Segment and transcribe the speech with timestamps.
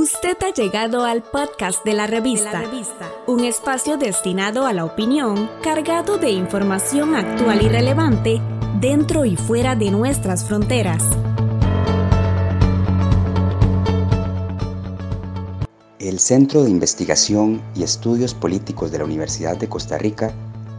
[0.00, 2.62] Usted ha llegado al podcast de la, revista,
[3.26, 8.40] un espacio destinado a la opinión, cargado de información actual y relevante
[8.78, 11.02] dentro y fuera de nuestras fronteras.
[15.98, 20.32] El Centro de Investigación y Estudios Políticos de la Universidad de Costa Rica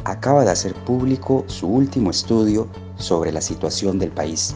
[0.05, 4.55] acaba de hacer público su último estudio sobre la situación del país.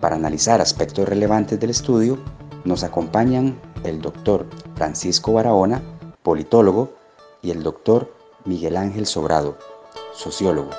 [0.00, 2.18] Para analizar aspectos relevantes del estudio,
[2.66, 4.44] nos acompañan el doctor
[4.74, 5.80] Francisco Barahona,
[6.22, 6.94] politólogo,
[7.40, 8.12] y el doctor
[8.44, 9.56] Miguel Ángel Sobrado,
[10.12, 10.70] sociólogo.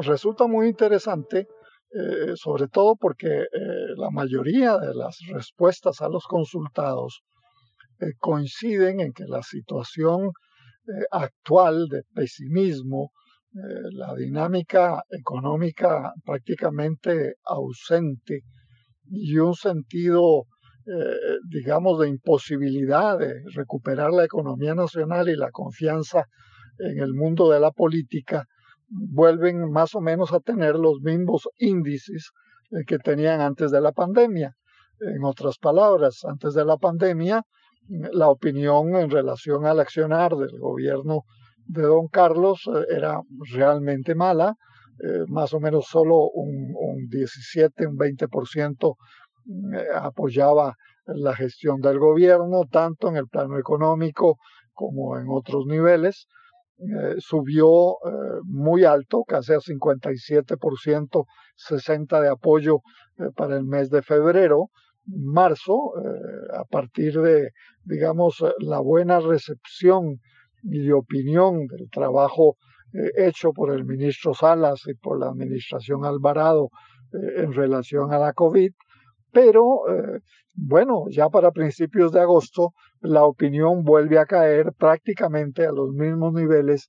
[0.00, 1.40] Resulta muy interesante,
[1.90, 3.46] eh, sobre todo porque eh,
[3.96, 7.20] la mayoría de las respuestas a los consultados
[8.00, 10.30] eh, coinciden en que la situación
[10.88, 13.12] eh, actual de pesimismo,
[13.54, 13.58] eh,
[13.92, 18.40] la dinámica económica prácticamente ausente
[19.10, 20.44] y un sentido,
[20.86, 26.24] eh, digamos, de imposibilidad de recuperar la economía nacional y la confianza
[26.78, 28.46] en el mundo de la política,
[28.88, 32.30] vuelven más o menos a tener los mismos índices
[32.86, 34.54] que tenían antes de la pandemia.
[35.00, 37.42] En otras palabras, antes de la pandemia,
[37.88, 41.24] la opinión en relación al accionar del gobierno
[41.68, 43.20] de don Carlos eh, era
[43.52, 44.56] realmente mala,
[45.02, 48.96] eh, más o menos solo un, 17, un 20%
[49.44, 50.74] mm, eh, apoyaba
[51.06, 54.36] la gestión del gobierno, tanto en el plano económico
[54.72, 56.26] como en otros niveles.
[57.18, 57.96] subió
[58.44, 61.24] muy alto, casi a 57%,
[61.56, 62.80] 60% de apoyo
[63.34, 64.68] para el mes de febrero,
[65.08, 67.50] marzo, eh, a partir de,
[67.84, 70.20] digamos, la buena recepción
[70.62, 72.56] y opinión del trabajo
[72.92, 76.70] eh, hecho por el ministro Salas y por la administración Alvarado
[77.12, 78.70] eh, en relación a la COVID,
[79.30, 79.82] pero
[80.54, 86.32] bueno, ya para principios de agosto la opinión vuelve a caer prácticamente a los mismos
[86.32, 86.88] niveles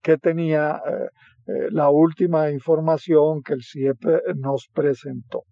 [0.00, 0.80] que tenía
[1.70, 3.98] la última información que el CIEP
[4.36, 5.42] nos presentó.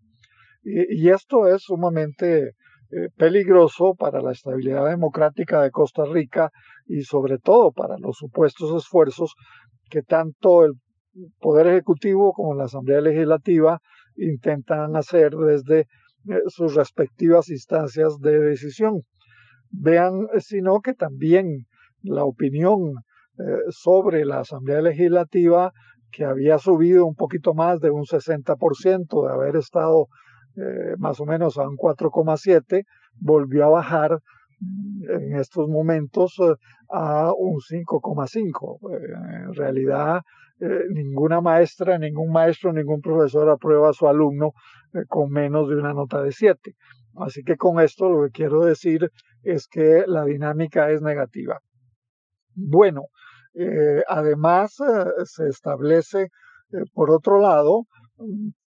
[0.65, 2.53] Y, esto es sumamente
[2.91, 6.51] eh, peligroso para la estabilidad democrática de Costa Rica
[6.87, 9.35] y sobre todo para los supuestos esfuerzos
[9.91, 10.73] que tanto el
[11.39, 13.79] Poder Ejecutivo como la Asamblea Legislativa
[14.17, 19.03] intentan hacer desde eh, sus respectivas instancias de decisión.
[19.71, 21.67] Vean, eh, sino que también
[22.03, 22.95] la opinión
[23.71, 25.73] sobre la Asamblea Legislativa,
[26.13, 30.07] que había subido un poquito más de un 60% de haber estado
[30.57, 32.85] eh, más o menos a un 4,7,
[33.21, 34.21] volvió a bajar
[35.09, 36.55] en estos momentos eh,
[36.91, 38.79] a un 5,5.
[38.93, 40.23] Eh, en realidad,
[40.91, 44.53] ninguna maestra, ningún maestro, ningún profesor aprueba a su alumno
[45.09, 46.75] con menos de una nota de 7.
[47.17, 49.11] Así que con esto lo que quiero decir
[49.43, 51.59] es que la dinámica es negativa.
[52.55, 53.07] Bueno,
[54.09, 54.77] además
[55.25, 56.29] se establece,
[56.95, 57.83] por otro lado,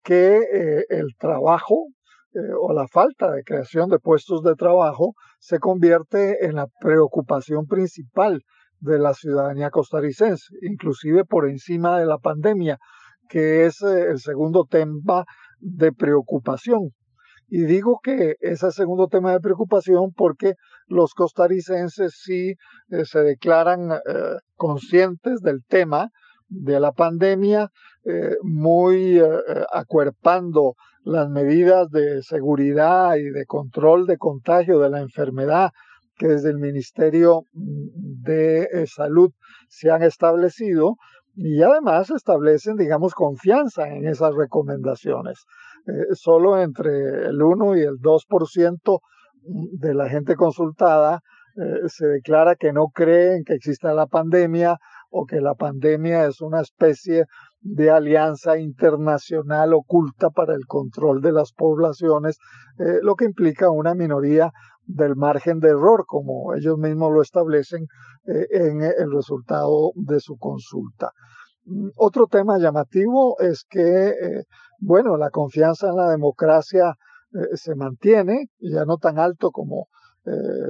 [0.05, 1.87] que eh, el trabajo
[2.33, 7.65] eh, o la falta de creación de puestos de trabajo se convierte en la preocupación
[7.65, 8.43] principal
[8.79, 12.77] de la ciudadanía costarricense, inclusive por encima de la pandemia,
[13.27, 15.25] que es eh, el segundo tema
[15.59, 16.91] de preocupación.
[17.47, 20.53] Y digo que es el segundo tema de preocupación porque
[20.87, 22.55] los costarricenses sí
[23.03, 23.99] se declaran
[24.55, 26.09] conscientes del tema,
[26.47, 27.69] de la pandemia,
[28.07, 29.27] eh, muy eh,
[29.73, 35.71] acuerpando las medidas de seguridad y de control de contagio de la enfermedad
[36.15, 39.31] que desde el Ministerio de eh, Salud
[39.69, 40.97] se han establecido
[41.33, 45.39] y además establecen, digamos, confianza en esas recomendaciones.
[46.13, 46.91] solo entre
[47.29, 48.99] el 1 y el 2%
[49.79, 51.21] de la gente consultada
[51.87, 54.77] se declara que no creen que exista la pandemia
[55.09, 57.25] o que la pandemia es una especie
[57.65, 62.37] de alianza internacional oculta para el control de las poblaciones,
[62.77, 64.51] eh, lo que implica una minoría
[64.85, 67.87] del margen de error, como ellos mismos lo establecen
[68.27, 71.09] eh, en el resultado de su consulta.
[71.65, 74.43] Mm, otro tema llamativo es que, eh,
[74.77, 76.93] bueno, la confianza en la democracia
[77.55, 79.87] se mantiene, ya no tan alto como,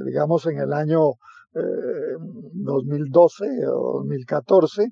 [0.04, 1.12] digamos, en el año
[1.56, 4.88] 2012 eh, o 2014, eh,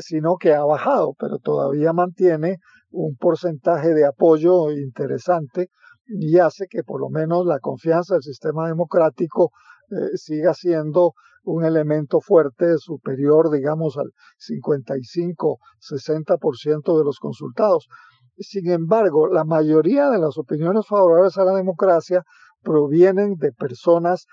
[0.00, 2.58] sino que ha bajado, pero todavía mantiene
[2.90, 5.68] un porcentaje de apoyo interesante
[6.06, 9.52] y hace que por lo menos la confianza del sistema democrático
[9.90, 11.12] eh, siga siendo
[11.44, 17.88] un elemento fuerte superior, digamos, al 55-60% de los consultados.
[18.36, 22.22] Sin embargo, la mayoría de las opiniones favorables a la democracia
[22.62, 24.26] provienen de personas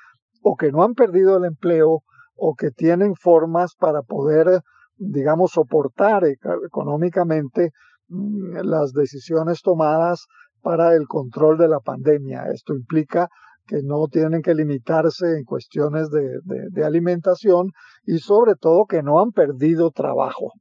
[0.48, 2.04] o que no han perdido el empleo
[2.36, 4.62] o que tienen formas para poder,
[4.98, 6.24] digamos, soportar
[6.66, 7.72] económicamente
[8.10, 10.28] mm, las decisiones tomadas
[10.62, 12.44] para el control de la pandemia.
[12.54, 13.28] Esto implica
[13.66, 17.72] que no tienen que limitarse en cuestiones de, de alimentación
[18.06, 20.52] y sobre todo que no han perdido trabajo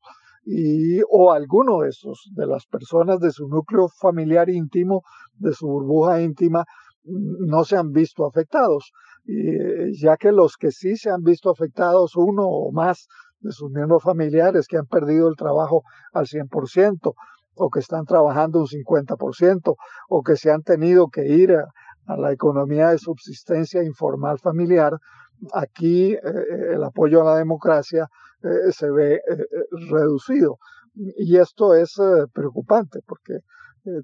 [0.45, 5.03] y, o alguno de esos, de las personas de su núcleo familiar íntimo,
[5.35, 6.65] de su burbuja íntima,
[7.05, 8.93] mm, no se han visto afectados,
[9.25, 13.07] y, ya que los que sí se han visto afectados, uno o más
[13.41, 15.83] de sus miembros familiares que han perdido el trabajo
[16.13, 17.15] al 100%,
[17.57, 19.77] o que están trabajando un 50%,
[20.09, 21.67] o que se han tenido que ir a,
[22.17, 24.99] la economía de subsistencia informal familiar,
[25.55, 26.21] aquí eh,
[26.75, 28.09] el apoyo a la democracia
[28.43, 29.21] eh, se ve eh,
[29.91, 30.59] reducido.
[30.95, 31.97] Y esto es
[32.33, 33.41] preocupante porque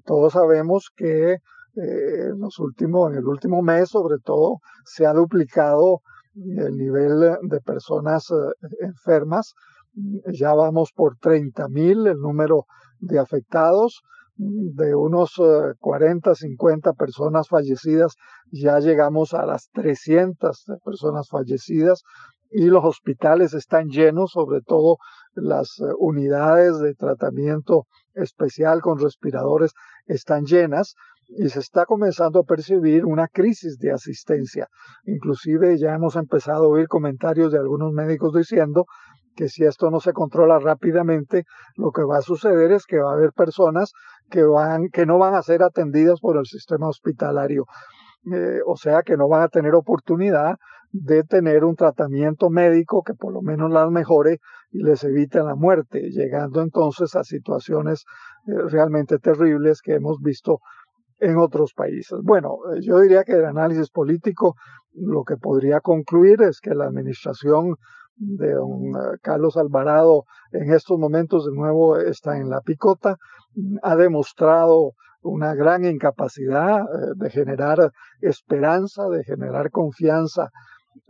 [0.03, 1.37] todos sabemos que
[1.75, 6.01] en, los últimos, en el último mes, sobre todo, se ha duplicado
[6.35, 8.27] el nivel de personas
[8.79, 9.53] enfermas.
[10.31, 12.65] Ya vamos por 30 mil el número
[12.99, 14.01] de afectados.
[14.37, 15.39] De unos
[15.79, 18.15] 40, eh, 50 personas fallecidas,
[18.51, 22.01] ya llegamos a las 300 personas fallecidas.
[22.49, 24.97] Y los hospitales están llenos, sobre todo
[25.35, 27.85] las eh, unidades de tratamiento
[28.15, 29.73] especial con respiradores
[30.05, 30.95] están llenas
[31.37, 34.67] y se está comenzando a percibir una crisis de asistencia.
[35.05, 38.85] Inclusive ya hemos empezado a oír comentarios de algunos médicos diciendo
[39.35, 41.45] que si esto no se controla rápidamente,
[41.75, 43.93] lo que va a suceder es que va a haber personas
[44.29, 47.65] que, van, que no van a ser atendidas por el sistema hospitalario.
[48.31, 50.57] Eh, o sea que no van a tener oportunidad
[50.91, 54.39] de tener un tratamiento médico que por lo menos las mejore
[54.71, 58.03] y les evite la muerte, llegando entonces a situaciones
[58.47, 60.59] eh, realmente terribles que hemos visto
[61.21, 62.19] en otros países.
[62.23, 64.55] Bueno, eh, yo diría que el análisis político
[64.93, 67.75] lo que podría concluir es que la administración
[68.15, 73.17] de don eh, Carlos Alvarado en estos momentos de nuevo está en la picota,
[73.83, 77.91] ha demostrado una gran incapacidad eh, de generar
[78.21, 80.49] esperanza, de generar confianza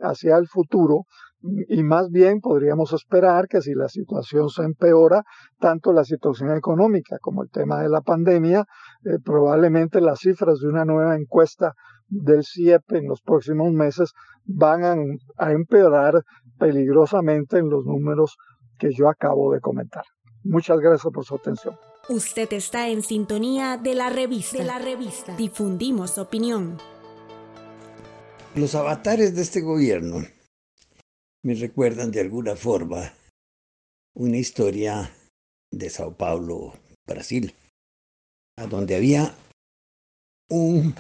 [0.02, 1.06] hacia el futuro
[1.44, 5.24] y más bien podríamos esperar que si la situación se empeora,
[5.60, 8.66] tanto la situación económica como el tema de la pandemia,
[9.06, 11.74] eh, probablemente las cifras de una nueva encuesta
[12.08, 14.12] del CIEP en los próximos meses
[14.46, 14.84] van
[15.38, 16.24] a, empeorar
[16.60, 18.38] peligrosamente en los números
[18.78, 20.04] que yo acabo de comentar.
[20.44, 21.76] Muchas gracias por su atención.
[22.10, 24.58] Usted está en sintonía de la revista.
[24.58, 25.36] De la revista.
[25.36, 26.78] Difundimos opinión.
[28.56, 30.18] Los avatares de este gobierno
[31.44, 33.14] me recuerdan de alguna forma
[34.16, 35.12] una historia
[35.72, 36.74] de Sao Paulo,
[37.08, 37.54] Brasil,
[38.58, 39.36] a donde había
[40.50, 40.94] un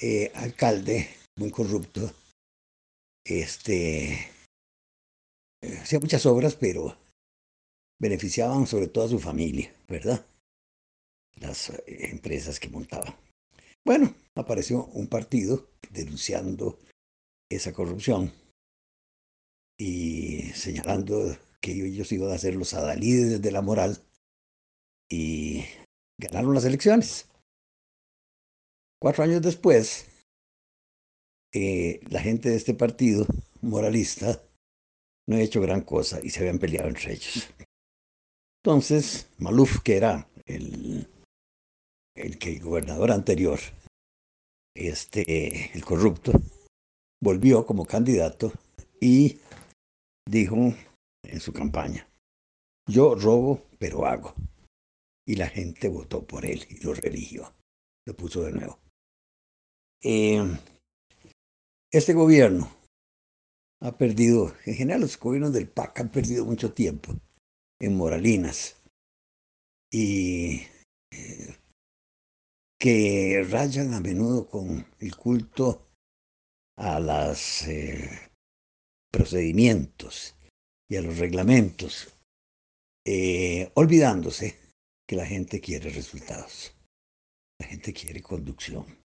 [0.00, 1.08] eh, alcalde
[1.38, 2.12] muy corrupto,
[3.24, 4.12] este,
[5.62, 6.96] eh, hacía muchas obras, pero
[8.00, 10.26] beneficiaban sobre todo a su familia, ¿verdad?
[11.36, 13.16] Las eh, empresas que montaba.
[13.84, 16.78] Bueno, apareció un partido denunciando
[17.48, 18.32] esa corrupción
[19.78, 23.98] y señalando que ellos iban a ser los adalides de la moral
[25.10, 25.64] y
[26.18, 27.28] ganaron las elecciones.
[29.00, 30.06] Cuatro años después,
[31.52, 33.26] eh, la gente de este partido
[33.60, 34.42] moralista
[35.26, 37.48] no ha hecho gran cosa y se habían peleado entre ellos.
[38.64, 41.08] Entonces, Maluf, que era el,
[42.16, 43.58] el, que, gobernador anterior,
[44.74, 46.32] este, el corrupto,
[47.20, 48.52] volvió como candidato
[49.00, 49.38] y
[50.26, 50.74] dijo
[51.24, 52.08] en su campaña,
[52.88, 54.34] yo robo, pero hago.
[55.26, 57.54] Y la gente votó por él y lo religió.
[58.06, 58.78] Lo puso de nuevo.
[60.02, 60.42] Eh,
[61.92, 62.68] este gobierno
[63.80, 67.14] ha perdido, en general los gobiernos del PAC han perdido mucho tiempo
[67.80, 68.82] en moralinas
[69.92, 70.62] y
[71.12, 71.56] eh,
[72.78, 75.88] que rayan a menudo con el culto
[76.76, 78.31] a los eh,
[79.12, 80.34] procedimientos
[80.90, 82.12] y a los reglamentos,
[83.74, 84.56] olvidándose
[85.08, 86.74] que la gente quiere resultados,
[87.60, 89.02] la gente quiere conducción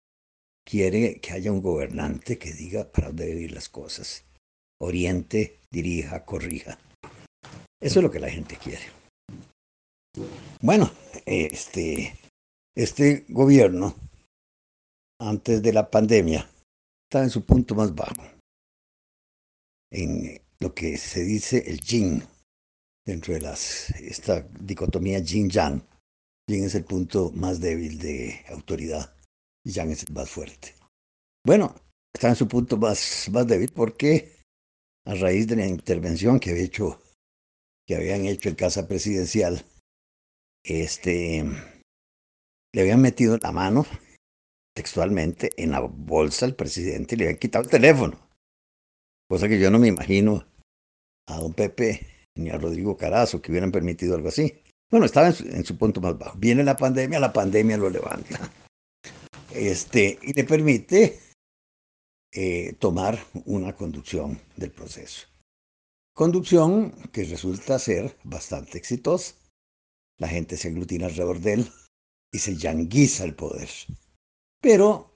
[0.64, 4.24] quiere que haya un gobernante que diga para dónde las cosas.
[4.80, 6.78] Oriente, dirija, corrija.
[7.80, 8.84] Eso es lo que la gente quiere.
[10.60, 10.90] Bueno,
[11.26, 12.16] este,
[12.76, 13.94] este gobierno,
[15.20, 16.48] antes de la pandemia,
[17.08, 18.22] estaba en su punto más bajo.
[19.94, 22.22] En lo que se dice el yin,
[23.06, 25.82] dentro de las, esta dicotomía yin-yang.
[26.48, 29.14] Yin es el punto más débil de autoridad
[29.64, 30.74] y yang es el más fuerte.
[31.46, 31.74] Bueno,
[32.14, 34.42] está en su punto más, más débil porque
[35.06, 37.00] a raíz de la intervención que había hecho,
[37.86, 39.64] que habían hecho en casa presidencial,
[40.64, 41.44] este,
[42.74, 43.86] le habían metido la mano
[44.74, 48.23] textualmente en la bolsa al presidente y le habían quitado el teléfono.
[49.28, 50.46] Cosa que yo no me imagino
[51.26, 54.62] a don Pepe ni a Rodrigo Carazo que hubieran permitido algo así.
[54.90, 56.38] Bueno, estaba en su, punto más bajo.
[56.38, 58.50] Viene la pandemia, la pandemia lo levanta.
[59.52, 61.20] Este, y le permite
[62.32, 65.26] eh, tomar una conducción del proceso.
[66.14, 69.34] Conducción que resulta ser bastante exitosa.
[70.18, 71.72] La gente se aglutina alrededor de él
[72.32, 73.68] y se yanguiza el poder.
[74.60, 75.13] Pero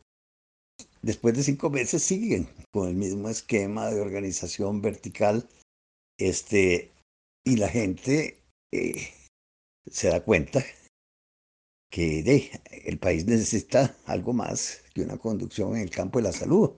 [1.02, 5.48] después de cinco meses siguen con el mismo esquema de organización vertical
[6.18, 6.90] este,
[7.44, 9.08] y la gente eh,
[9.90, 10.64] se da cuenta
[11.90, 12.50] que
[12.84, 16.72] el país necesita algo más que una conducción en el campo de la salud.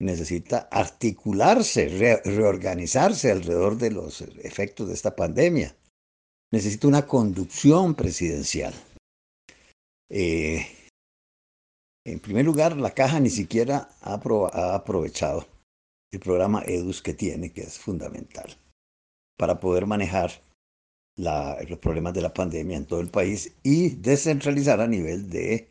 [0.00, 5.74] Necesita articularse, reorganizarse alrededor de los efectos de esta pandemia.
[6.52, 8.74] Necesita una conducción presidencial.
[10.10, 10.66] Eh,
[12.06, 15.46] en primer lugar, la caja ni siquiera ha, ha aprovechado
[16.12, 18.56] el programa EDUS que tiene, que es fundamental
[19.36, 20.30] para poder manejar
[21.16, 25.68] los problemas de la pandemia en todo el país y descentralizar a nivel de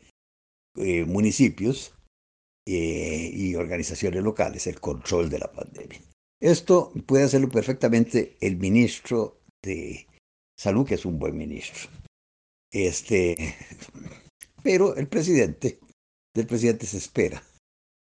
[0.76, 1.94] eh, municipios
[2.66, 6.00] eh, y organizaciones locales el control de la pandemia.
[6.40, 10.06] Esto puede hacerlo perfectamente el ministro de
[10.58, 11.90] Salud, que es un buen ministro.
[12.72, 13.36] Este,
[14.62, 15.78] pero el presidente,
[16.34, 17.42] del presidente se espera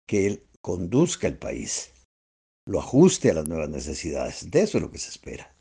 [0.07, 1.93] que él conduzca el país,
[2.67, 4.49] lo ajuste a las nuevas necesidades.
[4.49, 5.55] De eso es lo que se espera.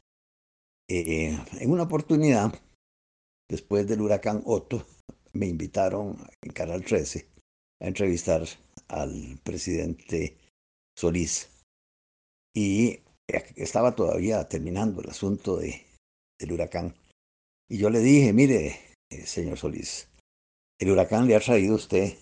[0.89, 2.55] Eh, en una oportunidad,
[3.51, 4.87] después del huracán Otto,
[5.33, 7.27] me invitaron en Canal 13
[7.83, 8.45] a entrevistar
[8.89, 10.39] al presidente
[10.97, 11.51] Solís.
[12.55, 13.01] Y
[13.57, 15.85] estaba todavía terminando el asunto de,
[16.39, 16.95] del huracán.
[17.69, 18.79] Y yo le dije, mire,
[19.11, 20.09] eh, señor Solís,
[20.79, 22.17] el huracán le ha traído a usted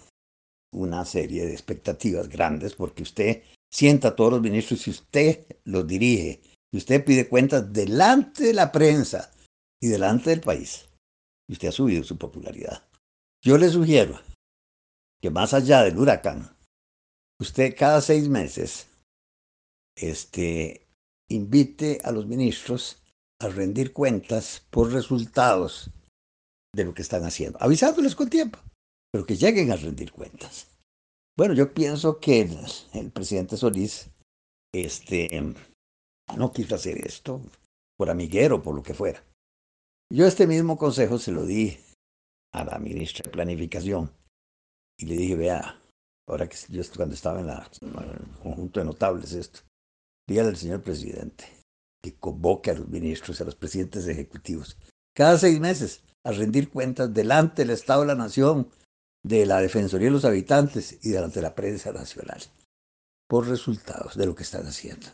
[0.73, 5.87] una serie de expectativas grandes porque usted sienta a todos los ministros y usted los
[5.87, 6.41] dirige
[6.73, 9.31] y usted pide cuentas delante de la prensa
[9.81, 10.89] y delante del país.
[11.49, 12.83] Y usted ha subido su popularidad.
[13.45, 14.19] Yo le sugiero
[15.21, 16.57] que más allá del huracán,
[17.41, 18.89] usted cada seis meses
[19.97, 20.87] este,
[21.29, 23.03] invite a los ministros
[23.41, 25.91] a rendir cuentas por resultados
[26.75, 28.59] de lo que están haciendo, avisándoles con tiempo,
[29.13, 30.69] pero que lleguen a rendir cuentas.
[31.37, 32.59] Bueno, yo pienso que el,
[32.95, 34.11] el presidente Solís
[34.75, 35.55] este,
[36.37, 37.41] no quiso hacer esto
[37.99, 39.23] por amiguero, por lo que fuera.
[40.13, 41.79] Yo este mismo consejo se lo di
[42.53, 44.11] a la ministra de Planificación
[44.99, 45.81] y le dije, vea,
[46.29, 49.61] ahora que yo cuando estaba en, la, el conjunto de notables esto,
[50.29, 51.45] dígale al señor presidente
[52.03, 54.77] que convoque a los ministros, a los presidentes ejecutivos,
[55.17, 58.69] cada seis meses a rendir cuentas delante del Estado de la Nación,
[59.25, 62.43] de la Defensoría de los Habitantes y delante de la prensa nacional,
[63.29, 65.09] por resultados de lo que están haciendo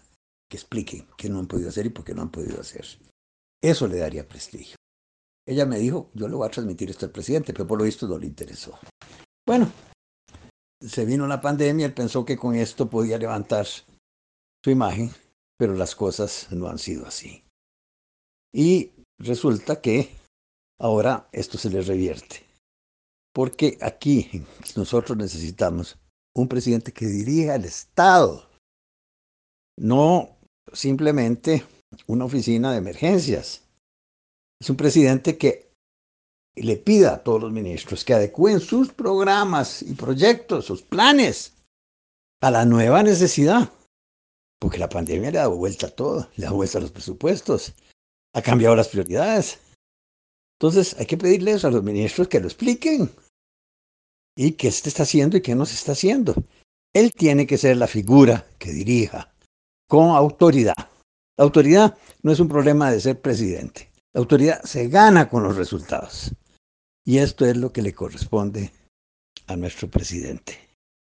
[0.49, 2.87] que expliquen qué no han podido hacer y por qué no han podido hacer.
[3.62, 4.77] Eso le daría prestigio.
[5.47, 8.07] Ella me dijo, yo le voy a transmitir esto al presidente, pero por lo visto
[8.07, 8.79] no le interesó.
[9.47, 9.71] Bueno,
[10.81, 15.11] se vino la pandemia, él pensó que con esto podía levantar su imagen,
[15.59, 17.45] pero las cosas no han sido así.
[18.55, 20.15] Y resulta que
[20.81, 22.48] ahora esto se le revierte.
[23.38, 25.97] Porque aquí nosotros necesitamos
[26.35, 28.50] un presidente que dirija el Estado,
[29.78, 30.40] no
[30.73, 31.64] simplemente
[32.09, 33.62] una oficina de emergencias.
[34.61, 35.71] Es un presidente que
[36.57, 41.52] le pida a todos los ministros que adecúen sus programas y proyectos, sus planes
[42.42, 43.73] a la nueva necesidad.
[44.59, 46.90] Porque la pandemia le ha dado vuelta a todo, le ha dado vuelta a los
[46.90, 47.73] presupuestos,
[48.35, 49.61] ha cambiado las prioridades.
[50.59, 53.09] Entonces hay que pedirles a los ministros que lo expliquen
[54.38, 56.33] y qué se está haciendo y qué no se está haciendo.
[56.95, 59.35] Él tiene que ser la figura que dirija
[59.88, 60.76] con autoridad.
[61.37, 63.90] La autoridad no es un problema de ser presidente.
[64.14, 66.30] La autoridad se gana con los resultados.
[67.04, 68.71] Y esto es lo que le corresponde
[69.49, 70.57] a nuestro presidente.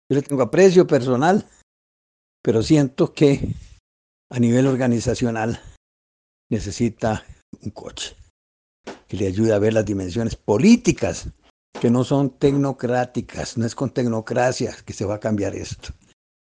[0.09, 1.45] Yo le tengo aprecio personal,
[2.43, 3.41] pero siento que
[4.31, 5.61] a nivel organizacional
[6.49, 7.27] necesita
[7.61, 8.15] un coche
[9.09, 11.29] que le ayude a ver las dimensiones políticas
[11.81, 15.91] que no son tecnocráticas, no es con tecnocracia que se va a cambiar esto.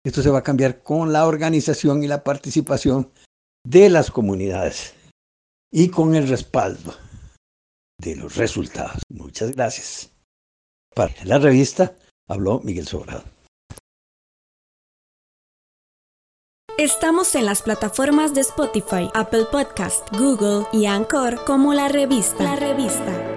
[0.06, 3.10] Esto se va a cambiar con la organización y la participación
[3.66, 4.94] de las comunidades
[5.72, 6.94] y con el respaldo
[8.00, 9.02] de los resultados.
[9.10, 10.12] Muchas gracias.
[10.94, 11.96] Para la revista
[12.28, 13.24] habló Miguel Sobrado.
[16.78, 22.44] Estamos en las plataformas de Spotify, Apple Podcast, Google y Anchor como la revista.
[22.44, 23.33] La revista.